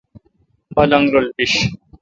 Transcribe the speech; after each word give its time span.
پلنگ 0.75 1.07
رل 1.13 1.27
بیش۔ 1.37 1.53